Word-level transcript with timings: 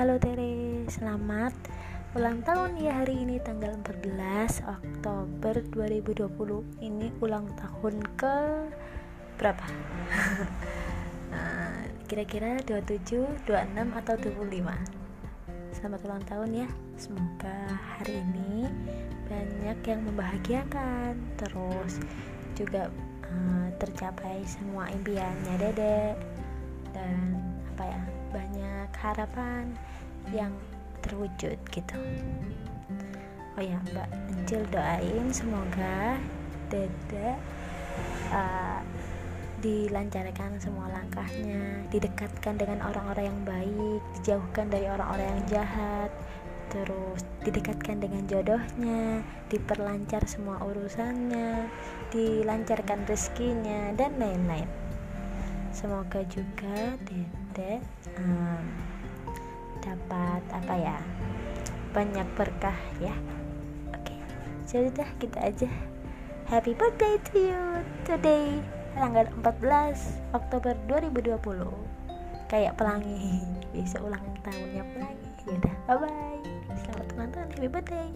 Halo 0.00 0.16
Tere, 0.16 0.88
selamat 0.88 1.52
ulang 2.16 2.40
tahun 2.40 2.80
ya 2.80 3.04
hari 3.04 3.20
ini 3.20 3.36
tanggal 3.36 3.76
14 3.84 4.64
Oktober 4.64 5.60
2020 5.76 6.80
Ini 6.80 7.12
ulang 7.20 7.44
tahun 7.52 8.00
ke 8.16 8.36
berapa? 9.36 9.66
Nah, 11.28 11.84
kira-kira 12.08 12.64
27, 12.64 13.44
26 13.44 14.00
atau 14.00 14.16
25 14.16 15.76
Selamat 15.76 16.00
ulang 16.08 16.24
tahun 16.24 16.50
ya 16.64 16.68
Semoga 16.96 17.60
hari 18.00 18.24
ini 18.24 18.72
banyak 19.28 19.84
yang 19.84 20.00
membahagiakan 20.08 21.12
Terus 21.36 22.00
juga 22.56 22.88
uh, 23.28 23.68
tercapai 23.76 24.48
semua 24.48 24.88
impiannya. 24.88 25.60
Dedek 25.60 26.16
Dan 26.96 27.59
apa 27.80 27.96
ya 27.96 28.04
banyak 28.28 28.90
harapan 29.00 29.64
yang 30.36 30.52
terwujud 31.00 31.56
gitu. 31.72 31.96
Oh 33.56 33.64
ya 33.64 33.80
mbak 33.88 34.04
Encil 34.36 34.68
doain 34.68 35.32
semoga 35.32 36.20
dede 36.68 37.40
uh, 38.36 38.84
dilancarkan 39.64 40.60
semua 40.60 40.92
langkahnya 40.92 41.88
didekatkan 41.88 42.60
dengan 42.60 42.84
orang-orang 42.84 43.32
yang 43.32 43.40
baik 43.48 44.00
dijauhkan 44.20 44.68
dari 44.68 44.84
orang-orang 44.84 45.40
yang 45.40 45.44
jahat 45.48 46.12
terus 46.68 47.24
didekatkan 47.48 47.96
dengan 47.96 48.28
jodohnya 48.28 49.24
diperlancar 49.48 50.20
semua 50.28 50.60
urusannya 50.68 51.64
dilancarkan 52.12 53.08
rezekinya 53.08 53.96
dan 53.96 54.20
lain-lain. 54.20 54.68
Semoga 55.72 56.20
juga 56.28 57.00
dede 57.08 57.39
um, 58.18 58.64
dapat 59.82 60.42
apa 60.52 60.74
ya? 60.78 60.98
Banyak 61.90 62.28
berkah 62.38 62.76
ya. 63.02 63.14
Oke 63.90 64.14
jadi 64.70 64.88
dah 64.94 65.10
kita 65.18 65.38
aja. 65.42 65.70
Happy 66.46 66.74
birthday 66.74 67.18
to 67.30 67.34
you 67.50 67.64
today 68.06 68.58
tanggal 68.94 69.26
14 69.42 70.34
Oktober 70.34 70.74
2020 70.90 71.38
kayak 72.50 72.74
pelangi 72.74 73.42
bisa 73.74 73.98
ulang 74.02 74.22
tahunnya 74.42 74.82
pelangi. 74.94 75.28
Ya 75.46 75.54
udah 75.58 75.74
bye 75.86 75.96
bye 76.06 76.42
selamat 76.78 77.06
ulang 77.18 77.30
tahun 77.34 77.48
happy 77.54 77.68
birthday 77.70 78.10